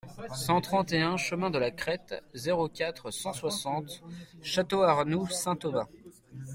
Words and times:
cent 0.33 0.61
trente 0.61 0.93
et 0.93 1.01
un 1.03 1.15
chemin 1.15 1.51
de 1.51 1.59
la 1.59 1.69
Crête, 1.69 2.15
zéro 2.33 2.67
quatre, 2.67 3.11
cent 3.11 3.33
soixante, 3.33 4.01
Château-Arnoux-Saint-Auban 4.41 5.87